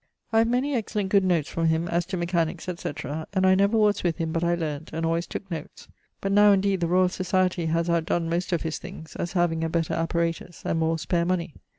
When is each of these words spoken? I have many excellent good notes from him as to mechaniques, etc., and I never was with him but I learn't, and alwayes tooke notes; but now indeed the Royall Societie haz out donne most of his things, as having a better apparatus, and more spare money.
I 0.33 0.39
have 0.39 0.47
many 0.47 0.73
excellent 0.73 1.09
good 1.09 1.23
notes 1.23 1.47
from 1.47 1.67
him 1.67 1.87
as 1.87 2.07
to 2.07 2.17
mechaniques, 2.17 2.67
etc., 2.67 3.27
and 3.33 3.45
I 3.45 3.53
never 3.53 3.77
was 3.77 4.01
with 4.01 4.17
him 4.17 4.31
but 4.31 4.43
I 4.43 4.55
learn't, 4.55 4.89
and 4.91 5.05
alwayes 5.05 5.27
tooke 5.27 5.51
notes; 5.51 5.87
but 6.21 6.31
now 6.31 6.51
indeed 6.51 6.79
the 6.79 6.87
Royall 6.87 7.07
Societie 7.07 7.67
haz 7.67 7.87
out 7.87 8.07
donne 8.07 8.27
most 8.27 8.51
of 8.51 8.63
his 8.63 8.79
things, 8.79 9.15
as 9.17 9.33
having 9.33 9.63
a 9.63 9.69
better 9.69 9.93
apparatus, 9.93 10.63
and 10.65 10.79
more 10.79 10.97
spare 10.97 11.23
money. 11.23 11.53